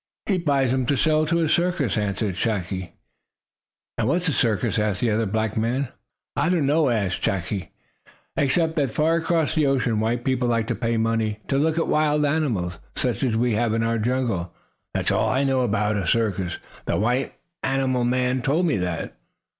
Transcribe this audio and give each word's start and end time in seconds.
"He 0.25 0.39
buys 0.39 0.73
him 0.73 0.87
to 0.87 0.95
sell 0.97 1.27
to 1.27 1.43
a 1.43 1.47
circus," 1.47 1.95
answered 1.95 2.33
Chaki. 2.33 2.93
"And 3.99 4.07
what 4.07 4.23
is 4.23 4.29
a 4.29 4.33
circus?" 4.33 4.79
asked 4.79 4.99
the 5.01 5.11
other 5.11 5.27
black 5.27 5.55
man. 5.55 5.89
"I 6.35 6.49
don't 6.49 6.65
know," 6.65 6.89
answered 6.89 7.21
Chaki, 7.21 7.69
"except 8.35 8.77
that 8.77 8.89
far 8.89 9.17
across 9.17 9.53
the 9.53 9.67
ocean 9.67 9.99
white 9.99 10.25
people 10.25 10.47
like 10.47 10.65
to 10.69 10.75
pay 10.75 10.97
money 10.97 11.37
to 11.49 11.59
look 11.59 11.77
at 11.77 11.87
wild 11.87 12.25
animals 12.25 12.79
such 12.95 13.21
as 13.21 13.37
we 13.37 13.53
have 13.53 13.75
in 13.75 13.83
our 13.83 13.99
jungle. 13.99 14.55
That's 14.95 15.11
all 15.11 15.29
I 15.29 15.43
know 15.43 15.61
about 15.61 15.97
a 15.97 16.07
circus. 16.07 16.57
The 16.85 16.97
white 16.97 17.35
animal 17.61 18.03
man 18.03 18.41
told 18.41 18.65
me 18.65 18.77
that." 18.77 19.15